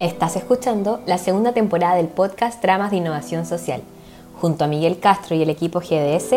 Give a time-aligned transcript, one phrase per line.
[0.00, 3.82] Estás escuchando la segunda temporada del podcast Tramas de Innovación Social.
[4.34, 6.34] Junto a Miguel Castro y el equipo GDS,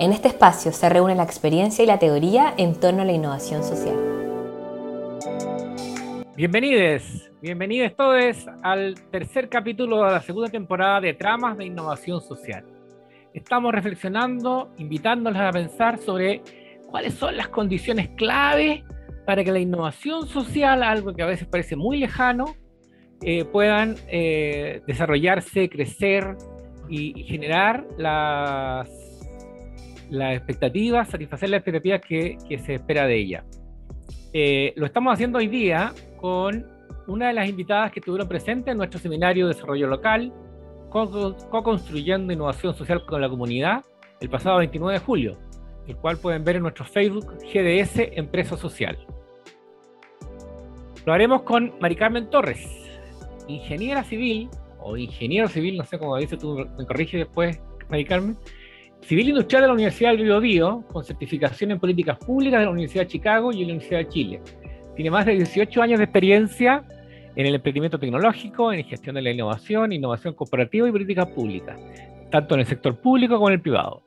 [0.00, 3.62] en este espacio se reúne la experiencia y la teoría en torno a la innovación
[3.62, 3.94] social.
[6.36, 12.64] Bienvenidos, bienvenidos todos al tercer capítulo de la segunda temporada de Tramas de Innovación Social.
[13.32, 16.42] Estamos reflexionando, invitándoles a pensar sobre
[16.90, 18.82] cuáles son las condiciones clave
[19.24, 22.56] para que la innovación social, algo que a veces parece muy lejano,
[23.24, 26.36] eh, puedan eh, desarrollarse, crecer
[26.90, 28.88] y, generar las,
[30.10, 33.44] expectativas, satisfacer las expectativas que, que se espera de ella.
[34.34, 36.66] Eh, lo estamos haciendo hoy día con
[37.06, 40.32] una de las invitadas que estuvieron presentes en nuestro seminario de desarrollo local,
[40.90, 43.82] co-construyendo innovación social con la comunidad,
[44.20, 45.38] el pasado 29 de julio,
[45.86, 48.98] el cual pueden ver en nuestro Facebook GDS Empresa Social.
[51.06, 52.83] Lo haremos con Mari Carmen Torres,
[53.48, 54.48] ingeniera civil,
[54.84, 58.36] o ingeniero civil, no sé cómo dice tú, me corrige después, Mari Carmen,
[59.00, 62.70] civil industrial de la Universidad del Bio, Bio con certificación en políticas públicas de la
[62.70, 64.40] Universidad de Chicago y la Universidad de Chile.
[64.94, 66.84] Tiene más de 18 años de experiencia
[67.34, 71.78] en el emprendimiento tecnológico, en gestión de la innovación, innovación corporativa y políticas públicas,
[72.30, 74.02] tanto en el sector público como en el privado.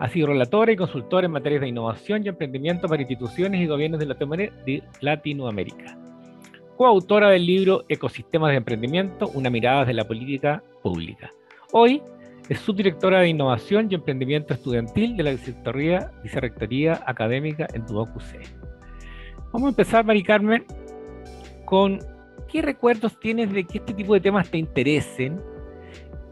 [0.00, 4.00] Ha sido relatora y consultora en materias de innovación y emprendimiento para instituciones y gobiernos
[4.00, 6.01] de Latinoamérica
[6.82, 11.30] coautora del libro Ecosistemas de Emprendimiento, una mirada de la política pública.
[11.70, 12.02] Hoy
[12.48, 15.30] es subdirectora de Innovación y Emprendimiento Estudiantil de la
[16.24, 18.40] Vicerrectoría Académica en C.
[19.52, 20.64] Vamos a empezar, Mari Carmen,
[21.66, 22.00] con
[22.50, 25.40] qué recuerdos tienes de que este tipo de temas te interesen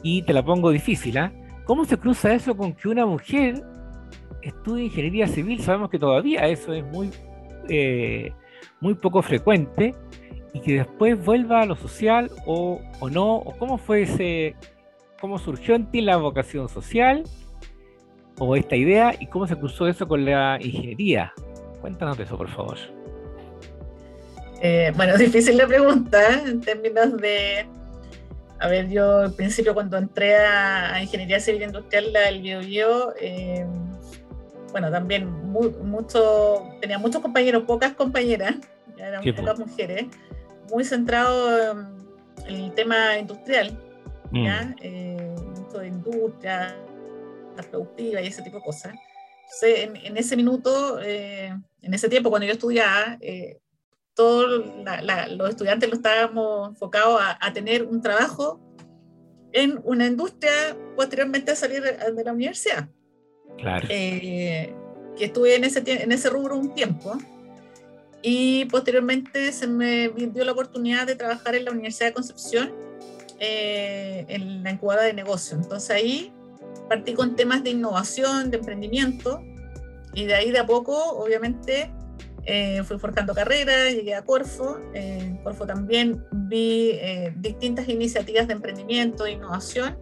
[0.03, 1.33] y te la pongo difícil, ¿ah?
[1.65, 3.63] ¿Cómo se cruza eso con que una mujer
[4.43, 5.61] estudie ingeniería civil?
[5.61, 7.09] Sabemos que todavía eso es muy,
[7.69, 8.33] eh,
[8.81, 9.95] muy poco frecuente
[10.53, 14.57] y que después vuelva a lo social o, o no, o cómo fue ese,
[15.21, 17.25] cómo surgió en ti la vocación social
[18.39, 21.33] o esta idea y cómo se cruzó eso con la ingeniería.
[21.81, 22.79] Cuéntanos de eso, por favor.
[24.63, 27.67] Eh, bueno, difícil la pregunta en términos de,
[28.59, 33.67] a ver, yo al principio cuando entré a, Ingeniería Civil Industrial, el bio, eh,
[34.73, 38.57] bueno, también mucho, tenía muchos compañeros, pocas compañeras,
[38.99, 40.07] eran pocas mujeres
[40.71, 41.73] muy centrado
[42.47, 43.79] en el tema industrial,
[44.31, 44.45] mm.
[44.45, 44.75] ¿ya?
[44.81, 46.77] Eh, mucho de industria,
[47.71, 48.95] productiva y ese tipo de cosas.
[49.45, 53.59] Entonces, en, ese minuto, eh, en ese tiempo, cuando yo estudiaba, eh,
[54.15, 54.65] todos
[55.31, 58.61] los estudiantes lo estábamos enfocados a, tener un trabajo
[59.53, 60.53] en una industria
[60.97, 62.89] posteriormente a salir de, la universidad.
[63.59, 63.87] Claro.
[63.89, 64.75] que
[65.19, 67.19] estuve en ese, en ese rubro un tiempo.
[68.23, 72.73] Y posteriormente se me dio la oportunidad de trabajar en la Universidad de Concepción,
[73.39, 75.57] eh, en la incubadora de negocio.
[75.57, 76.33] Entonces ahí
[76.89, 79.43] partí con temas de innovación, de emprendimiento,
[80.13, 81.91] y de ahí de a poco, obviamente,
[82.45, 84.79] eh, fui forjando carrera, llegué a Corfo.
[84.93, 89.97] en Corfo también vi eh, distintas iniciativas de emprendimiento, de innovación,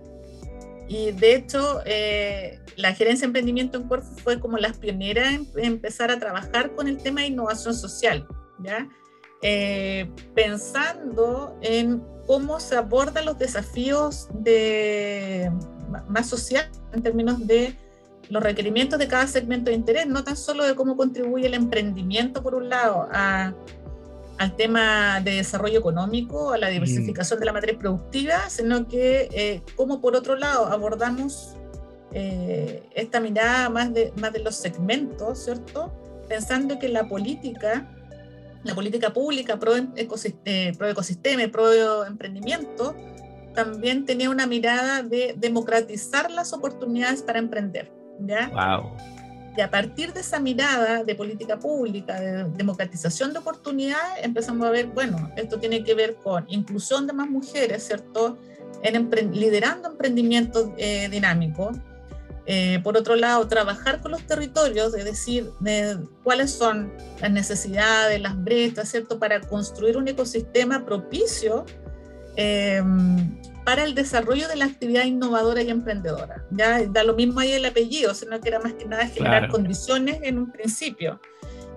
[0.89, 5.47] y de hecho, eh, la gerencia de emprendimiento en Corfo fue como las pioneras en,
[5.57, 8.27] empezar a trabajar con el tema de innovación social,
[8.61, 8.89] ¿ya?
[9.43, 15.53] Eh, pensando en cómo se abordan los desafíos de,
[16.09, 17.77] más sociales en términos de
[18.31, 22.43] los requerimientos de cada segmento de interés, no tan solo de cómo contribuye el emprendimiento,
[22.43, 23.55] por un lado, a
[24.39, 29.63] al tema de desarrollo económico, a la diversificación de la materia productiva, sino que eh,
[29.77, 31.57] como por otro lado abordamos
[32.13, 35.93] eh, esta mirada más de, más de los segmentos, ¿cierto?
[36.29, 37.91] Pensando que la política,
[38.63, 42.95] la política pública pro, ecosistema, pro ecosistema, pro emprendimiento,
[43.55, 47.91] también tenía una mirada de democratizar las oportunidades para emprender.
[48.21, 48.49] ¿ya?
[48.51, 48.93] Wow.
[49.59, 54.71] Y a partir de esa mirada de política pública, de democratización de oportunidades, empezamos a
[54.71, 58.39] ver, bueno, esto tiene que ver con inclusión de más mujeres, ¿cierto?
[58.85, 61.77] En liderando emprendimientos eh, dinámicos.
[62.47, 68.21] Eh, por otro lado, trabajar con los territorios, es decir, de cuáles son las necesidades,
[68.21, 69.19] las brechas, ¿cierto?
[69.19, 71.67] Para construir un ecosistema propicio
[72.37, 72.81] eh,
[73.69, 76.43] para el desarrollo de la actividad innovadora y emprendedora.
[76.51, 80.21] Ya da lo mismo ahí el apellido, sino que era más que nada generar condiciones
[80.23, 81.21] en un principio.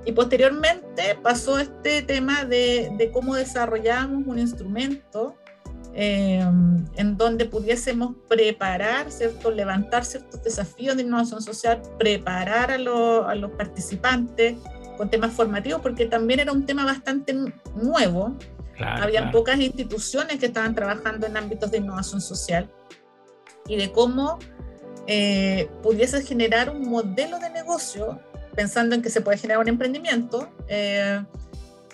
[0.05, 5.35] Y posteriormente pasó este tema de, cómo desarrollamos un instrumento
[5.93, 6.39] eh,
[6.95, 9.51] en donde pudiésemos preparar, ¿cierto?
[9.51, 14.55] levantar ciertos desafíos de innovación social, preparar a, a los participantes
[14.95, 17.35] con temas formativos, porque también era un tema bastante
[17.75, 18.37] nuevo
[18.83, 22.69] Habían pocas instituciones que estaban trabajando en ámbitos de innovación social
[23.67, 24.39] y de cómo
[25.07, 28.19] eh, pudiese generar un modelo de negocio,
[28.55, 31.23] pensando en que se puede generar un emprendimiento eh,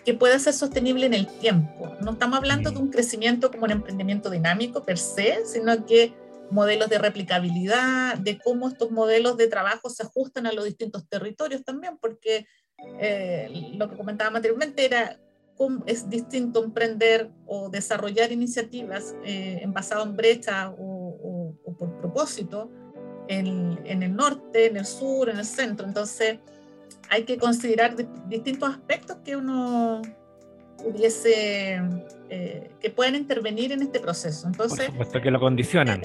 [0.05, 1.95] que pueda ser sostenible en el tiempo.
[2.01, 6.13] No estamos hablando de un crecimiento como un emprendimiento dinámico per se, sino que
[6.49, 11.63] modelos de replicabilidad, de cómo estos modelos de trabajo se ajustan a los distintos territorios
[11.63, 12.45] también, porque
[12.99, 15.19] eh, lo que comentaba anteriormente era
[15.85, 22.69] es distinto emprender o desarrollar iniciativas eh, en basado en brecha o, por propósito
[23.27, 25.85] en, en, el norte, en el sur, en el centro.
[25.85, 26.39] Entonces,
[27.09, 27.95] hay que considerar
[28.27, 30.01] distintos aspectos que uno
[30.77, 31.81] pudiese,
[32.29, 34.47] eh, que puedan intervenir en este proceso.
[34.47, 36.01] Entonces, por supuesto que lo condicionan.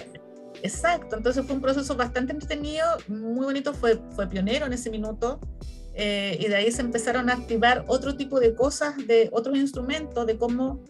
[0.63, 5.41] Exacto, entonces fue un proceso bastante entretenido, muy bonito, fue, fue pionero en ese minuto.
[5.95, 10.27] Eh, y de ahí se empezaron a activar otro tipo de cosas, de otros instrumentos,
[10.27, 10.83] de cómo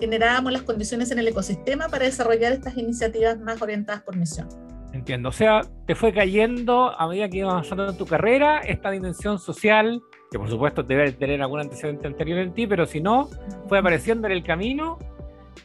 [0.00, 4.48] generábamos las condiciones en el ecosistema para desarrollar estas iniciativas más orientadas por misión.
[4.92, 8.90] Entiendo, o sea, te fue cayendo a medida que ibas avanzando en tu carrera esta
[8.90, 10.02] dimensión social,
[10.32, 13.28] que por supuesto debe tener algún antecedente anterior en ti, pero si no,
[13.68, 14.98] fue apareciendo en el camino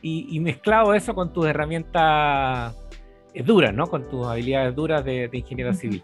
[0.01, 2.75] y, mezclado eso con tus herramientas
[3.33, 3.87] eh, duras, ¿no?
[3.87, 6.03] Con tus habilidades duras de, ingeniero civil.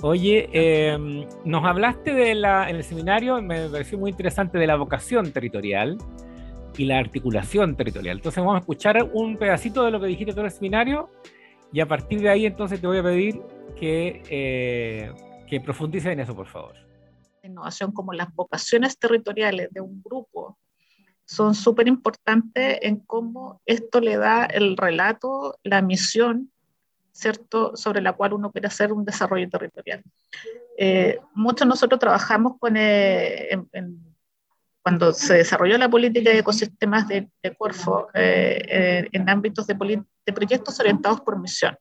[0.00, 4.76] Oye, em, nos hablaste de la, en el seminario, me pareció muy interesante, de la
[4.76, 5.98] vocación territorial
[6.76, 8.18] y la articulación territorial.
[8.18, 11.08] Entonces vamos a escuchar un pedacito de lo que dijiste todo el seminario
[11.72, 13.42] y a partir de ahí entonces te voy a pedir
[13.74, 15.12] que, eh,
[15.48, 16.74] que profundices en eso, por favor.
[17.42, 20.58] Innovación como las vocaciones territoriales de un grupo
[21.24, 26.52] son súper importantes en cómo esto le da el relato, la misión
[27.18, 30.02] ¿cierto?, sobre la cual uno quiere hacer un desarrollo territorial.
[30.76, 33.60] Eh, muchos nosotros trabajamos con, eh,
[34.80, 40.32] cuando se desarrolló la política de ecosistemas de, de Corfo eh, en ámbitos de, de,
[40.32, 41.76] proyectos orientados por misión,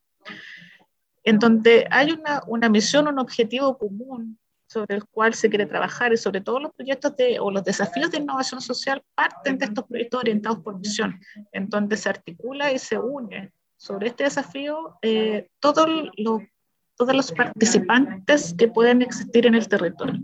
[1.23, 6.11] en donde hay una, una misión, un objetivo común sobre el cual se quiere trabajar
[6.11, 9.85] y sobre todo los proyectos de, o los desafíos de innovación social parten de estos
[9.85, 11.19] proyectos orientados por misión,
[11.51, 15.87] en donde se articula y se une sobre este desafío eh, todos
[16.17, 20.19] los participantes que pueden existir en el territorio.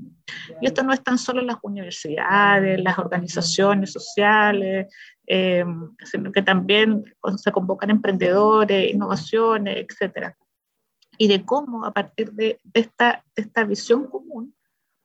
[0.61, 4.87] Y esto no es tan solo las universidades, las organizaciones sociales,
[5.27, 5.63] eh,
[6.03, 7.03] sino que también
[7.37, 10.33] se convocan emprendedores, innovaciones, etc.
[11.17, 14.55] Y de cómo a partir de, esta, esta visión común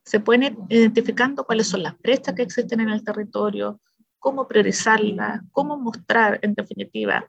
[0.05, 3.79] se pueden identificando cuáles son las brechas que existen en el territorio,
[4.19, 7.29] cómo priorizarlas, cómo mostrar, en definitiva,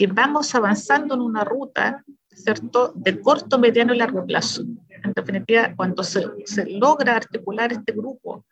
[0.00, 4.62] que vamos avanzando en una ruta, ¿cierto?, de corto, mediano y largo plazo.
[4.88, 8.46] En definitiva, cuando se, se logra articular este grupo,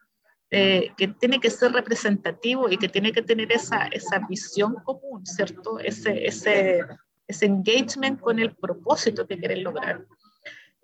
[0.51, 5.25] eh, que tiene que ser representativo y que tiene que tener esa, esa visión común,
[5.25, 5.79] ¿cierto?
[5.79, 6.85] Ese, ese,
[7.27, 10.05] ese engagement con el propósito que quieren lograr.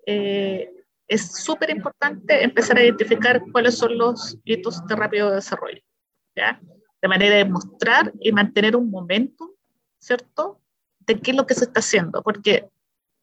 [0.07, 0.67] Eh,
[1.07, 5.83] es súper importante empezar a identificar cuáles son los hitos de rápido desarrollo,
[6.35, 6.59] ¿ya?
[6.99, 9.54] De manera de mostrar y mantener un momento
[10.05, 10.59] ¿cierto?
[10.99, 12.69] De qué es lo que se está haciendo, porque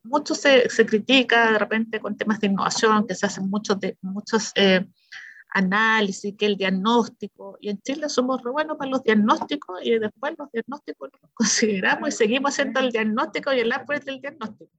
[0.03, 3.97] mucho se, se critica de repente con temas de innovación, que se hacen muchos, de,
[4.01, 4.85] muchos eh,
[5.53, 10.33] análisis, que el diagnóstico, y en Chile somos re buenos para los diagnósticos y después
[10.37, 14.71] los diagnósticos los consideramos y seguimos haciendo el diagnóstico y el árbol del diagnóstico.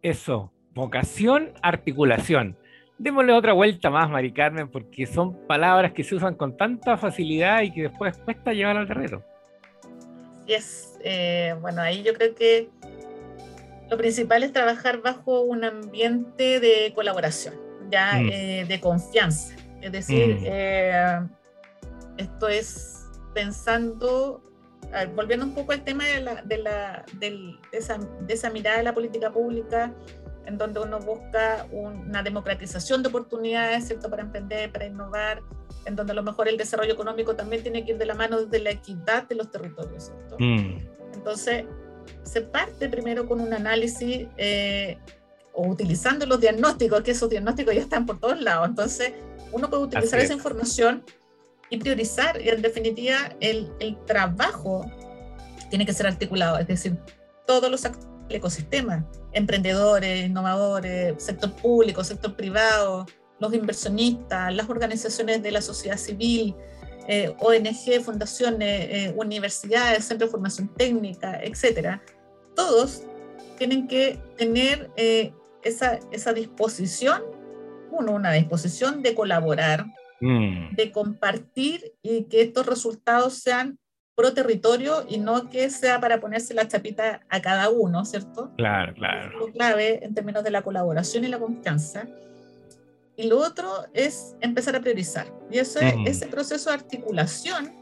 [0.00, 2.56] Eso, vocación, articulación.
[2.96, 7.62] Démosle otra vuelta más, Mari Carmen, porque son palabras que se usan con tanta facilidad
[7.62, 9.22] y que después cuesta llevar al terreno.
[10.46, 12.70] Es eh, bueno, ahí yo creo que
[13.90, 17.54] lo principal es trabajar bajo un ambiente de colaboración,
[17.90, 18.28] ya mm.
[18.32, 19.54] eh, de confianza.
[19.82, 20.44] Es decir, mm.
[20.46, 21.28] eh,
[22.16, 24.42] esto es pensando,
[25.14, 28.84] volviendo un poco al tema de, la, de, la, de, esa, de esa mirada de
[28.84, 29.92] la política pública
[30.46, 35.42] en donde uno busca una democratización de oportunidades, ¿cierto?, para emprender, para innovar,
[35.86, 38.44] en donde a lo mejor el desarrollo económico también tiene que ir de la mano
[38.44, 40.36] de la equidad de los territorios, ¿cierto?
[40.38, 40.78] Mm.
[41.14, 41.64] Entonces,
[42.22, 44.98] se parte primero con un análisis eh,
[45.52, 49.12] o utilizando los diagnósticos, que esos diagnósticos ya están por todos lados, entonces
[49.52, 51.04] uno puede utilizar esa información
[51.70, 54.84] y priorizar, y en definitiva el, el trabajo
[55.70, 56.96] tiene que ser articulado, es decir,
[57.46, 63.06] todos los actores el ecosistema, emprendedores, innovadores, sector público, sector privado,
[63.40, 66.54] los inversionistas, las organizaciones de la sociedad civil,
[67.06, 72.02] eh, ONG, fundaciones, eh, universidades, centros de formación técnica, etcétera,
[72.56, 73.02] todos
[73.58, 77.22] tienen que tener eh, esa, esa disposición,
[77.90, 79.84] uno, una disposición de colaborar,
[80.20, 80.74] mm.
[80.74, 83.78] de compartir y que estos resultados sean
[84.14, 88.52] pro territorio y no que sea para ponerse la chapita a cada uno, ¿cierto?
[88.56, 89.46] Claro, claro.
[89.46, 92.06] Es clave en términos de la colaboración y la confianza.
[93.16, 95.26] Y lo otro es empezar a priorizar.
[95.50, 96.06] Y eso es mm.
[96.06, 97.72] ese proceso de articulación,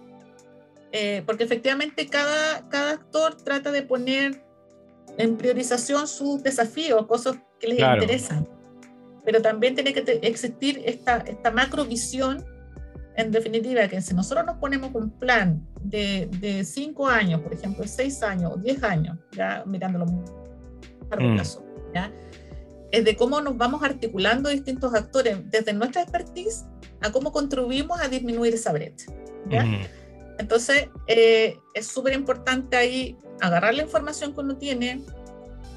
[0.93, 4.43] eh, porque efectivamente cada, cada actor trata de poner
[5.19, 8.49] en priorización sus desafíos, cosas que les interesan.
[9.25, 12.45] Pero también tiene que existir esta, esta macro visión,
[13.17, 17.87] en definitiva, que si nosotros nos ponemos un plan de, de cinco años, por ejemplo,
[17.87, 21.35] seis años o diez años, ya mirándolo a largo mm.
[21.35, 21.65] plazo,
[21.95, 22.11] ¿ya?
[22.93, 26.67] es de cómo nos vamos articulando distintos actores desde nuestra expertise
[27.01, 29.07] a cómo contribuimos a disminuir esa brecha.
[29.49, 29.65] ¿ya?
[29.65, 29.81] Mm.
[30.39, 35.03] Entonces, eh, es súper importante ahí agarrar la información que uno tiene,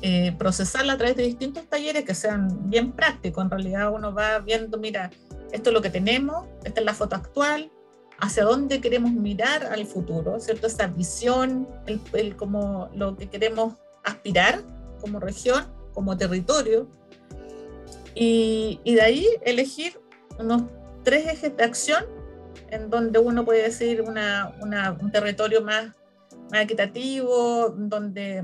[0.01, 3.44] eh, procesarla a través de distintos talleres que sean bien prácticos.
[3.44, 5.10] En realidad uno va viendo, mira,
[5.55, 7.71] esto es lo que tenemos, esta es la foto actual,
[8.19, 10.67] hacia dónde queremos mirar al futuro, ¿cierto?
[10.67, 14.62] Esa visión, el, como lo que queremos aspirar
[15.01, 16.88] como región, como territorio,
[18.13, 20.00] y, y de ahí elegir
[20.39, 20.63] unos
[21.03, 22.05] tres ejes de acción
[22.69, 24.55] en donde uno puede decir una,
[25.01, 25.95] un territorio más,
[26.51, 28.43] más equitativo, donde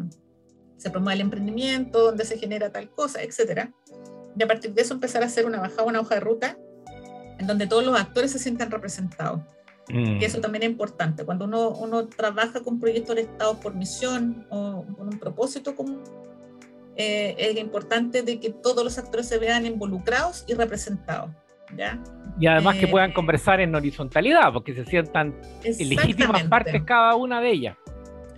[0.78, 3.74] se promueve el emprendimiento, donde se genera tal cosa, etcétera.
[4.38, 6.58] Y a partir de eso empezar a hacer una bajada, una hoja de ruta,
[7.42, 9.42] en donde todos los actores se sientan representados.
[9.90, 10.22] Mm.
[10.22, 11.26] Y eso también es importante.
[11.26, 16.04] Cuando uno, uno trabaja con proyectos orientados por misión o con un propósito común,
[16.96, 21.32] eh, es importante de que todos los actores se vean involucrados y representados.
[21.76, 22.00] ¿ya?
[22.40, 27.42] Y además que puedan eh, conversar en horizontalidad, porque se sientan legítimas partes cada una
[27.42, 27.78] de ellas.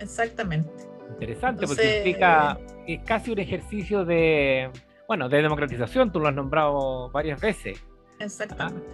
[0.00, 0.70] Exactamente.
[1.10, 4.70] Interesante, porque implica, es casi un ejercicio de,
[5.06, 7.84] bueno, de democratización, tú lo has nombrado varias veces.
[8.24, 8.86] Exactamente.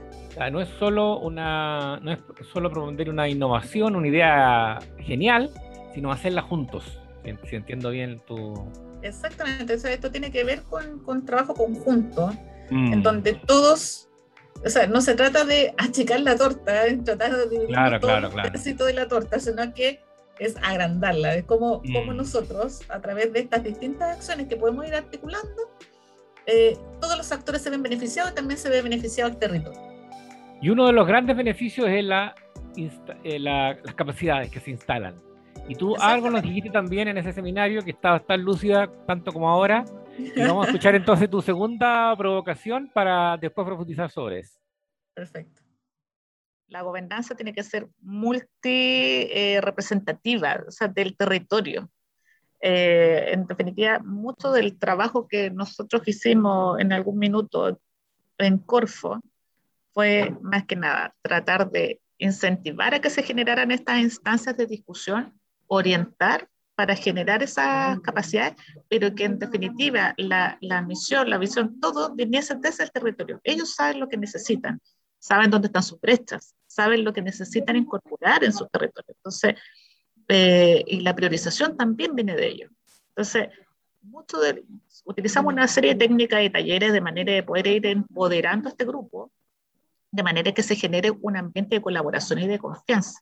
[0.50, 2.18] no es solo una, no es
[2.52, 5.50] solo promover una innovación, una idea genial,
[5.94, 6.98] sino hacerla juntos.
[7.48, 8.54] Si, entiendo bien tu.
[9.02, 12.32] Exactamente, esto tiene que ver con, con trabajo conjunto,
[12.70, 13.02] en mm.
[13.02, 14.10] donde todos
[14.64, 16.98] o sea, no se trata de achicar la torta, ¿eh?
[17.02, 20.00] tratar de dividir todo el pedacito de la torta, sino que
[20.38, 22.16] es agrandarla, es como, como mm.
[22.16, 25.70] nosotros, a través de estas distintas acciones que podemos ir articulando,
[26.50, 29.80] eh, todos los actores se ven beneficiados y también se ve beneficiado el territorio.
[30.60, 32.34] Y uno de los grandes beneficios es la,
[33.24, 35.14] eh, las capacidades que se instalan.
[35.68, 39.48] Y tú algo nos dijiste también en ese seminario que estabas tan lúcida tanto como
[39.48, 39.84] ahora,
[40.36, 44.58] vamos a escuchar entonces tu segunda provocación para después profundizar sobre eso.
[45.14, 45.62] Perfecto.
[46.66, 51.90] La gobernanza tiene que ser multi-representativa, eh, o sea, del territorio.
[52.60, 57.80] Eh, en definitiva, mucho del trabajo que nosotros hicimos en algún minuto
[58.38, 59.20] en Corfo
[59.92, 65.38] fue más que nada tratar de incentivar a que se generaran estas instancias de discusión,
[65.66, 68.54] orientar para generar esas capacidades,
[68.88, 73.40] pero que en definitiva la, la misión, la visión, todo viniese desde el territorio.
[73.44, 74.80] Ellos saben lo que necesitan,
[75.18, 79.14] saben dónde están sus brechas, saben lo que necesitan incorporar en su territorio.
[79.14, 79.54] Entonces,
[80.30, 82.70] eh, y la priorización también viene de ellos.
[83.08, 83.48] Entonces,
[84.02, 84.64] mucho de,
[85.04, 88.84] utilizamos una serie de técnicas y talleres de manera de poder ir empoderando a este
[88.84, 89.30] grupo,
[90.10, 93.20] de manera que se genere un ambiente de colaboración y de confianza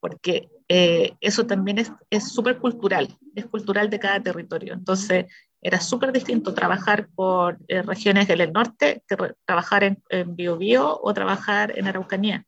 [0.00, 1.78] porque eh, eso también
[2.10, 4.74] es súper cultural, es cultural de cada territorio.
[4.74, 5.26] Entonces,
[5.60, 11.14] era súper distinto trabajar por eh, regiones del norte que trabajar en, en Biobío o
[11.14, 12.44] trabajar en Araucanía.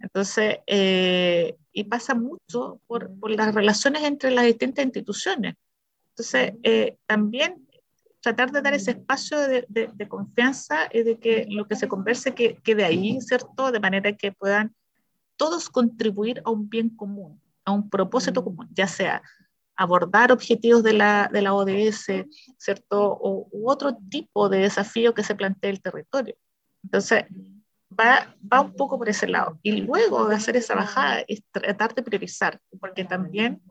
[0.00, 5.54] Entonces, eh, y pasa mucho por, por, las relaciones entre las distintas instituciones.
[6.10, 6.54] Entonces,
[7.06, 7.66] también
[8.20, 12.34] tratar de dar ese espacio de, de, confianza y de que lo que se converse
[12.34, 13.72] que quede ahí, ¿cierto?
[13.72, 14.74] De manera que puedan
[15.36, 19.22] todos contribuir a un bien común, a un propósito común, ya sea
[19.74, 22.26] abordar objetivos de la, de la ODS,
[22.58, 23.12] ¿cierto?
[23.12, 26.36] O, u otro tipo de desafío que se plantee el territorio.
[26.84, 27.24] Entonces,
[27.98, 29.58] va, va un poco por ese lado.
[29.62, 33.62] Y luego de hacer esa bajada es tratar de priorizar, porque también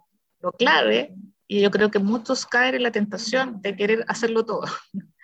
[0.42, 1.14] lo clave,
[1.48, 4.66] y yo creo que muchos caen en la tentación de querer hacerlo todo.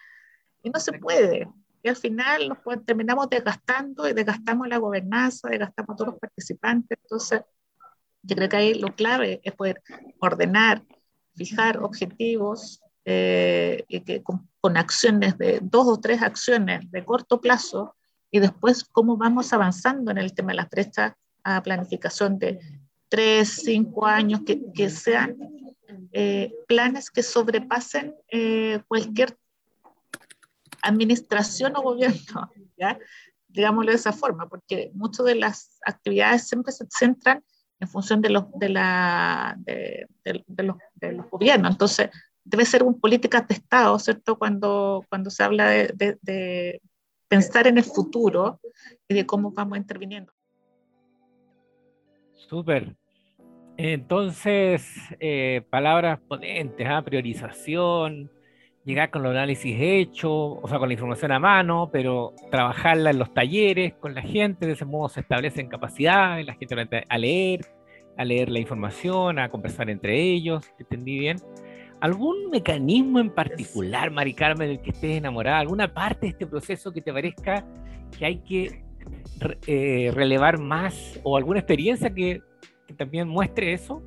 [0.64, 1.48] Y no se puede,
[1.86, 6.98] y al final nos terminamos desgastando y desgastamos la gobernanza, desgastamos a todos los participantes.
[7.00, 7.42] Entonces,
[8.24, 9.84] yo creo que ahí lo clave es poder
[10.20, 10.84] ordenar,
[11.36, 17.95] fijar objetivos eh, que con, acciones de dos o tres acciones de corto plazo
[18.32, 21.13] y después cómo vamos avanzando en el tema de las brechas
[21.44, 22.60] a planificación de
[23.08, 25.38] tres, cinco años, que, que sean
[26.12, 29.38] eh, planes que sobrepasen eh, cualquier
[30.82, 32.98] administración o gobierno, ¿ya?
[33.48, 37.44] digámoslo de esa forma, porque muchas de las actividades siempre se centran
[37.79, 40.08] en función de los, de, la, de,
[40.63, 41.72] los, de los gobiernos.
[41.72, 42.10] Entonces,
[42.44, 44.38] debe ser un política de Estado, ¿cierto?
[44.38, 46.82] Cuando, cuando se habla de, de,
[47.27, 48.60] pensar en el futuro
[49.08, 50.32] y de cómo vamos interviniendo.
[52.34, 52.96] Súper.
[53.77, 54.88] Entonces,
[55.20, 57.01] eh, palabras potentes, ¿ah?
[57.03, 58.32] priorización,
[58.86, 63.20] llegar con los análisis hechos, o sea, con la información a mano, pero trabajarla en
[63.20, 67.65] los talleres con la gente, de ese modo se establecen capacidades, la gente a leer,
[68.17, 71.38] a leer la información, a conversar entre ellos, ¿entendí bien?
[72.02, 75.60] ¿Algún mecanismo en particular, Mari Carmen, del que estés enamorada?
[75.60, 77.66] ¿Alguna parte de este proceso que te parezca
[78.18, 78.84] que hay que
[79.66, 81.20] eh, relevar más?
[81.24, 82.42] ¿O alguna experiencia que,
[82.98, 84.04] también muestre eso?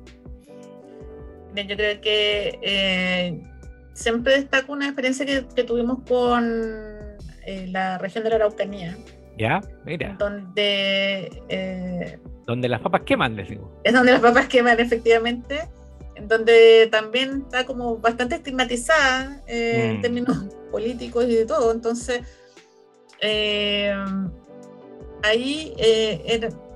[1.55, 3.43] yo creo que eh,
[3.93, 6.45] siempre destaco una experiencia que, tuvimos con
[7.45, 8.97] eh, la región de la Araucanía.
[9.37, 10.15] Ya, mira.
[10.19, 11.29] Donde.
[11.49, 13.71] Eh, donde las papas queman, decimos.
[13.83, 15.69] Es donde las papas queman, efectivamente.
[16.27, 20.01] Donde también está como bastante estigmatizada eh, en mm.
[20.01, 20.37] términos
[20.71, 21.71] políticos y de todo.
[21.71, 22.21] Entonces,
[25.23, 25.73] ahí,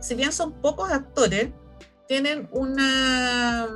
[0.01, 1.49] si bien son pocos actores,
[2.07, 3.69] tienen una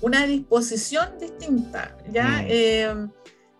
[0.00, 2.42] una disposición distinta, ¿ya?
[2.42, 2.46] Mm.
[2.48, 3.08] Eh,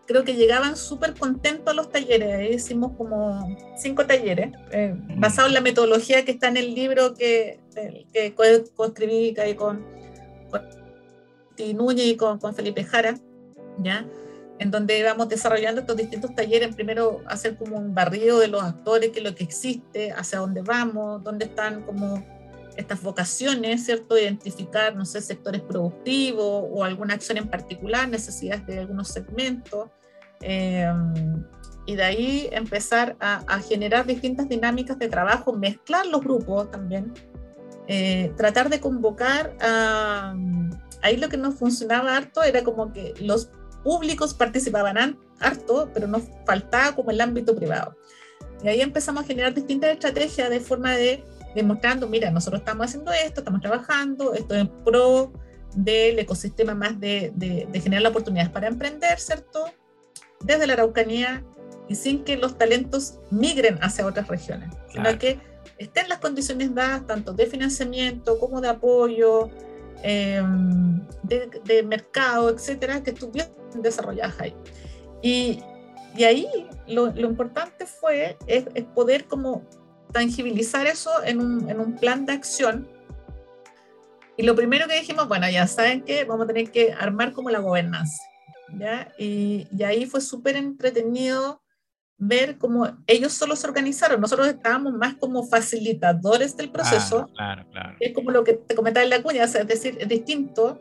[0.06, 5.20] creo que llegaban súper contentos a los talleres, hicimos como cinco talleres, eh, mm.
[5.20, 7.60] basados en la metodología que está en el libro que,
[8.12, 9.84] que coescribí con, con
[11.74, 13.18] Núñez y con, con Felipe Jara,
[13.82, 14.06] ¿ya?
[14.58, 19.10] en donde íbamos desarrollando estos distintos talleres, primero hacer como un barrido de los actores,
[19.10, 22.24] qué es lo que existe, hacia dónde vamos, dónde están como
[22.76, 24.18] estas vocaciones, ¿cierto?
[24.18, 29.88] Identificar, no sé, sectores productivos o alguna acción en particular, necesidades de algunos segmentos.
[30.40, 30.88] Eh,
[31.86, 37.14] y de ahí empezar a, generar distintas dinámicas de trabajo, mezclar los grupos también,
[37.86, 40.34] eh, tratar de convocar a...
[41.02, 43.50] Ahí lo que nos funcionaba harto era como que los
[43.82, 47.96] públicos participaban harto, pero nos faltaba como el ámbito privado.
[48.62, 53.12] Y ahí empezamos a generar distintas estrategias de forma de demostrando, mira, nosotros estamos haciendo
[53.12, 55.32] esto, estamos trabajando, esto en pro
[55.74, 59.64] del ecosistema más de, de, generar oportunidades para emprender, ¿cierto?
[60.40, 61.44] Desde la Araucanía
[61.88, 65.40] y sin que los talentos migren hacia otras regiones, sino que
[65.78, 69.50] estén las condiciones dadas tanto de financiamiento como de apoyo,
[70.02, 74.54] em, de, mercado, etcétera, que estuvieran desarrolladas ahí.
[75.22, 75.60] Y,
[76.16, 76.48] y ahí
[76.86, 79.64] lo, lo, importante fue es, es, poder como
[80.12, 82.88] tangibilizar eso en un, en un plan de acción.
[84.36, 87.50] Y lo primero que dijimos, bueno, ya saben que vamos a tener que armar como
[87.50, 88.22] la gobernanza.
[88.78, 89.12] ¿ya?
[89.18, 91.60] Y, y ahí fue súper entretenido
[92.18, 94.20] ver cómo ellos solo se organizaron.
[94.20, 97.28] Nosotros estábamos más como facilitadores del proceso.
[97.34, 100.80] Claro, claro, Es como lo que te comentaba en la cuña, es decir, es distinto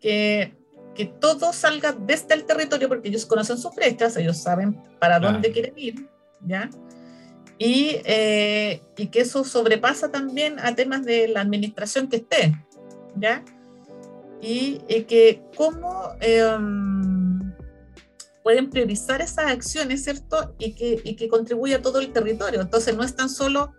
[0.00, 0.54] que,
[0.94, 5.52] que todo salga desde el territorio porque ellos conocen sus brechas, ellos saben para dónde
[5.52, 6.08] quieren ir,
[6.44, 6.68] ¿ya?
[7.64, 12.56] y, eh, y, que eso sobrepasa también a temas de la administración que esté,
[13.14, 13.44] ¿ya?
[14.40, 17.21] Y, que cómo em,
[18.42, 20.54] pueden priorizar esas acciones, ¿cierto?
[20.58, 22.60] Y que, y que contribuye a todo el territorio.
[22.60, 23.72] Entonces no es tan solo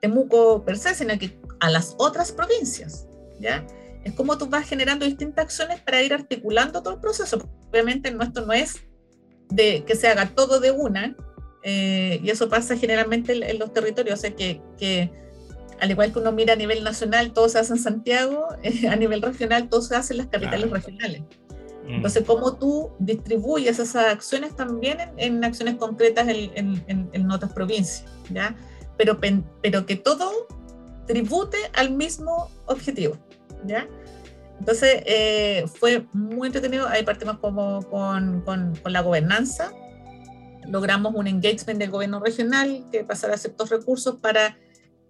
[0.00, 3.06] Temuco per se, sino que a las otras provincias,
[3.38, 3.66] ¿ya?
[4.04, 7.38] Es como tú vas generando distintas acciones para ir articulando todo el proceso.
[7.70, 8.80] Obviamente nuestro no es
[9.50, 11.16] de que se haga todo de una,
[11.62, 15.10] eh, y eso pasa generalmente en, los territorios, o sea que, que,
[15.78, 18.96] al igual que uno mira a nivel nacional, todo se hace en Santiago, eh, a
[18.96, 21.22] nivel regional, todo se hace en las capitales regionales.
[21.90, 21.94] Mm.
[21.94, 28.04] Entonces, ¿cómo tú distribuyes esas acciones también en, acciones concretas en, en, otras provincias?
[28.30, 28.54] ¿ya?
[28.96, 29.18] Pero,
[29.62, 30.46] pero que todo
[31.06, 33.16] tribute al mismo objetivo.
[33.64, 33.88] ¿ya?
[34.60, 36.86] Entonces, eh, fue muy entretenido.
[36.86, 39.72] Ahí partimos como con, con, con la gobernanza,
[40.68, 44.56] logramos un engagement del gobierno regional que pasara ciertos recursos para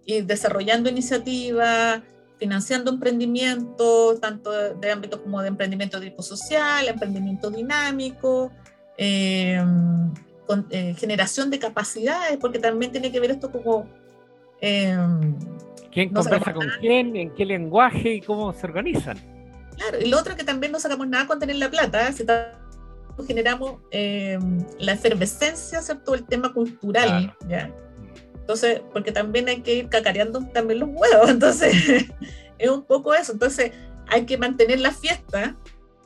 [0.05, 2.01] ir desarrollando iniciativas,
[2.41, 8.51] financiando emprendimientos, tanto de, ámbito como de emprendimiento de tipo social, emprendimiento dinámico,
[8.97, 9.63] eh,
[10.47, 13.87] con, eh, generación de capacidades, porque también tiene que ver esto como...
[14.59, 14.97] Eh,
[15.91, 17.15] ¿Quién conversa con quién?
[17.15, 19.19] ¿En qué lenguaje y cómo se organizan?
[19.77, 22.25] Claro, y lo otro que también no sacamos nada con tener la plata, si
[23.27, 24.39] generamos eh,
[24.79, 26.15] la efervescencia, ¿cierto?
[26.15, 27.71] El tema cultural, ¿ya?
[28.51, 31.73] Entonces, porque también hay que ir cacareando también los huevos, entonces
[32.57, 33.71] es un poco eso, entonces
[34.07, 35.55] hay que mantener la fiesta.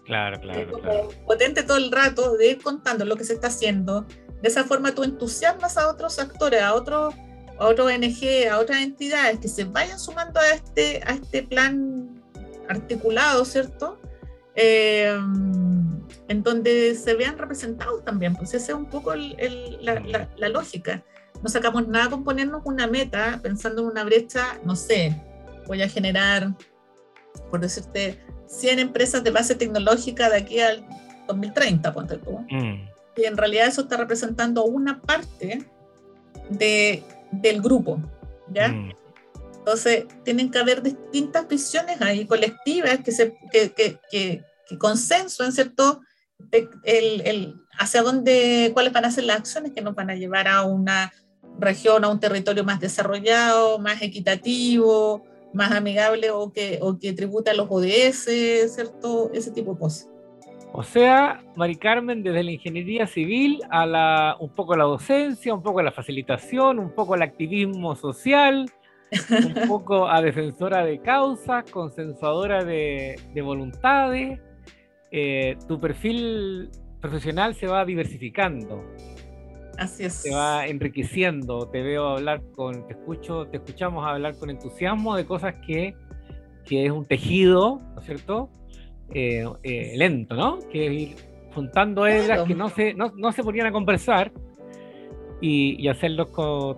[0.03, 4.05] Claro, claro, Potente todo el rato, de ir contando lo que se está haciendo.
[4.43, 7.15] De esa forma tú entusiasmas a otros actores, a otros
[7.57, 12.21] a otras ONG, a otras entidades que se vayan sumando a este, a este plan
[12.69, 13.97] articulado, ¿cierto?
[14.53, 15.17] Eh,
[16.27, 21.03] en donde se vean representados también, pues esa es un poco la, la, lógica.
[21.45, 25.15] No sacamos nada con ponernos una meta pensando en una brecha, no sé,
[25.67, 26.55] voy a generar,
[27.51, 30.83] por decirte, 100 empresas de base tecnológica de aquí al
[31.27, 32.39] 2030, ponte tú.
[32.49, 32.89] Mm.
[33.15, 35.69] Y en realidad eso está representando una parte
[36.49, 38.01] de, del grupo,
[38.49, 38.69] ¿ya?
[38.69, 38.93] Mm.
[39.59, 44.77] Entonces, tienen que haber distintas visiones ahí colectivas que, se, que, que, que, que
[45.51, 46.01] ¿cierto?
[46.51, 50.47] El, el, hacia dónde, cuáles van a ser las acciones que nos van a llevar
[50.47, 51.13] a una
[51.59, 57.51] región, a un territorio más desarrollado, más equitativo, más amigable o que, o que tributa
[57.51, 59.31] a los ODS, ¿cierto?
[59.33, 60.09] Ese tipo de cosas.
[60.73, 65.63] O sea, Mari Carmen, desde la ingeniería civil a la, un poco la docencia, un
[65.63, 68.69] poco la facilitación, un poco el activismo social,
[69.29, 74.41] un poco a defensora de causas, consensuadora de, de voluntades.
[75.11, 78.83] Eh, tu perfil profesional se va diversificando.
[79.77, 80.13] Así es.
[80.13, 81.67] Se va enriqueciendo.
[81.69, 85.95] Te veo hablar con, te escucho, te escuchamos hablar con entusiasmo de cosas que,
[86.65, 88.49] que es un tejido, ¿no es cierto?
[89.13, 90.59] Eh, eh, lento, ¿no?
[90.71, 91.15] Que es ir
[91.53, 94.31] juntando hebras que no se, no, no, se ponían a conversar
[95.39, 96.29] y, y hacerlos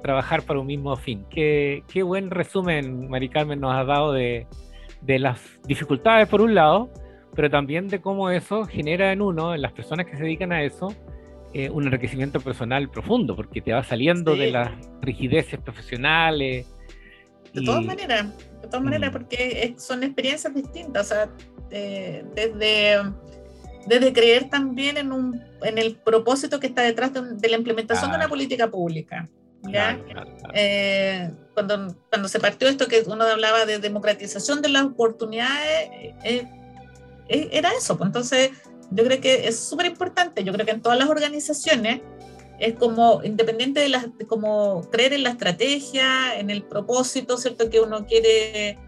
[0.01, 1.25] trabajar para un mismo fin.
[1.29, 4.45] Qué, qué buen resumen, Mari Carmen, nos ha dado de,
[5.01, 6.89] de las dificultades por un lado,
[7.35, 10.63] pero también de cómo eso genera en uno, en las personas que se dedican a
[10.63, 10.93] eso,
[11.53, 16.67] eh, un enriquecimiento personal profundo, porque te va saliendo de las rigideces profesionales.
[17.53, 19.13] De todas maneras, de todas maneras, mm.
[19.13, 21.07] porque son experiencias distintas.
[21.07, 21.29] O sea,
[21.69, 22.97] desde,
[23.87, 28.17] desde creer también en, un, en el propósito que está detrás de, la implementación de
[28.17, 29.27] una política pública.
[29.63, 29.99] ¿ya?
[30.53, 35.89] Eh, cuando, cuando se partió esto que uno hablaba de democratización de las oportunidades,
[36.23, 36.47] eh,
[37.29, 37.97] eh, era eso.
[37.97, 38.51] Pues entonces,
[38.91, 40.43] yo creo que es súper importante.
[40.43, 42.01] Yo creo que en todas las organizaciones
[42.59, 47.69] es como independiente de, las, como creer en la estrategia, en el propósito, ¿cierto?
[47.69, 48.79] Que uno quiere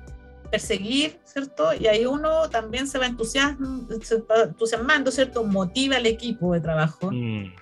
[0.49, 1.73] perseguir, ¿cierto?
[1.79, 5.43] Y ahí uno también se va entusiasmando, ¿cierto?
[5.43, 7.11] Motiva al equipo de trabajo.
[7.11, 7.53] Mm.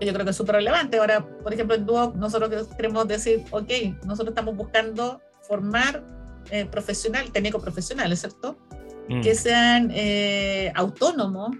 [0.00, 0.98] yo creo que es súper relevante.
[0.98, 3.70] Ahora, por ejemplo, en Duoc nosotros queremos decir, ok,
[4.04, 6.04] nosotros estamos buscando formar
[6.50, 8.58] eh, profesional, técnicos profesionales, ¿cierto?
[9.08, 9.22] Mm.
[9.22, 11.56] Que sean eh, autónomos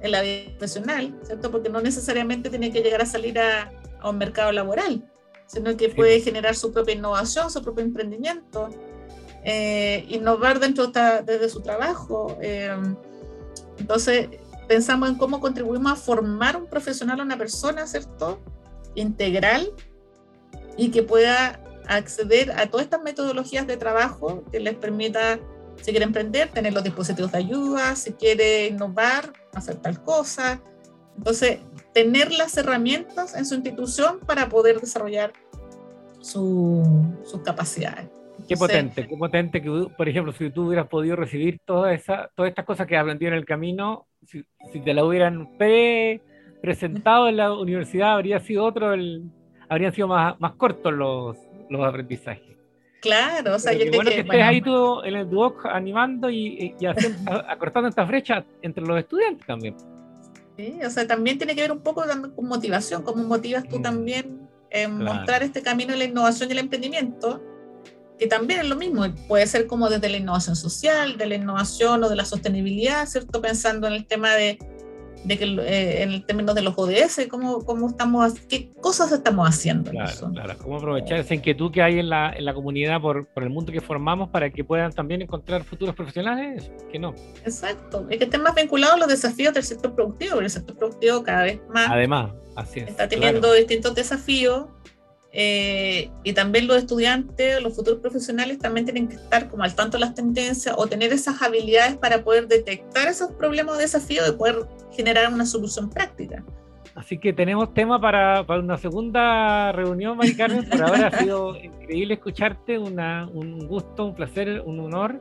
[0.00, 1.50] en la vida profesional, ¿cierto?
[1.50, 5.04] Porque no necesariamente tiene que llegar a salir a, a un mercado laboral,
[5.46, 8.70] sino que puede generar su propia innovación, su propio emprendimiento,
[9.44, 12.36] eh, innovar dentro de, desde su trabajo.
[12.40, 12.76] Eh,
[13.78, 14.28] entonces,
[14.66, 18.40] pensamos en cómo contribuimos a formar un profesional, una persona, ¿cierto?
[18.94, 19.72] Integral
[20.76, 25.38] y que pueda acceder a todas estas metodologías de trabajo que les permita,
[25.80, 30.60] si quiere emprender, tener los dispositivos de ayuda, si quiere innovar, hacer tal cosa.
[31.16, 31.60] Entonces,
[31.94, 35.32] tener las herramientas en su institución para poder desarrollar
[36.20, 36.86] sus
[37.44, 38.08] capacidades.
[38.48, 42.50] Qué potente, qué potente que, por ejemplo, si tú hubieras podido recibir todas esa, todas
[42.50, 44.44] estas cosas que aprendido en el camino, si,
[44.84, 46.20] te la hubieran pre
[46.60, 49.30] presentado en la universidad, habría sido otro, el,
[49.68, 51.36] habrían sido más, más cortos los,
[51.70, 52.55] los aprendizajes.
[53.06, 56.86] Claro, o sea, yo bueno que, estés ahí tú en el Duoc animando y, y
[56.86, 59.76] acortando esta brecha entre los estudiantes también.
[60.56, 63.82] Sí, o sea, también tiene que ver un poco con motivación, cómo motivas tú mm.
[63.82, 67.42] también en mostrar este camino de la innovación y el emprendimiento
[68.18, 72.02] que también es lo mismo, puede ser como desde la innovación social, de la innovación
[72.02, 73.42] o de la sostenibilidad, ¿cierto?
[73.42, 74.58] Pensando en el tema de,
[75.26, 79.48] de que eh, en el término de los ODS, cómo, cómo estamos, qué cosas estamos
[79.48, 79.90] haciendo.
[79.90, 83.42] Claro, claro, cómo aprovechar esa inquietud que hay en la, en la comunidad por, por,
[83.42, 87.14] el mundo que formamos para que puedan también encontrar futuros profesionales, que no.
[87.44, 90.76] Exacto, y que estén más vinculados a los desafíos del sector productivo, porque el sector
[90.76, 94.66] productivo cada vez más Además, así es, está teniendo distintos desafíos
[95.38, 99.98] eh, y también los estudiantes, los futuros profesionales también tienen que estar como al tanto
[99.98, 104.32] de las tendencias o tener esas habilidades para poder detectar esos problemas o desafíos y
[104.32, 106.42] poder generar una solución práctica.
[106.94, 110.66] Así que tenemos tema para, para una segunda reunión, Mari Carmen.
[110.66, 115.20] Por ahora ha sido increíble escucharte, una, un gusto, un placer, un honor.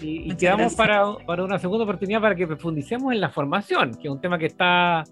[0.00, 4.06] Y, y quedamos para, para, una segunda oportunidad para que profundicemos en la formación, que
[4.06, 5.02] es un tema que está,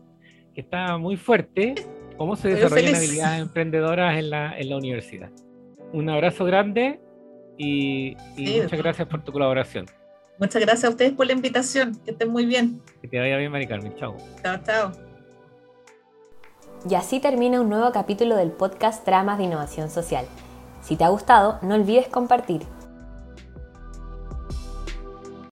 [0.54, 1.74] que está muy fuerte
[2.18, 5.30] cómo se desarrollan habilidades emprendedoras en la, en la universidad.
[5.92, 7.00] Un abrazo grande
[7.56, 9.86] y, muchas gracias por tu colaboración.
[10.38, 11.98] Muchas gracias a ustedes por la invitación.
[12.04, 12.80] Que estén muy bien.
[13.00, 13.94] Que te vaya bien, Mari Carmen.
[13.96, 14.16] Chao.
[14.42, 14.92] Chao, chao.
[16.88, 20.26] Y así termina un nuevo capítulo del podcast Tramas de Innovación Social.
[20.80, 22.62] Si te ha gustado, no olvides compartir.